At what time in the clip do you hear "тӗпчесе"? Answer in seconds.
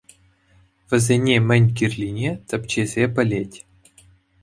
2.47-3.03